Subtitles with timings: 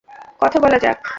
[0.39, 1.01] কথা বলা যাক।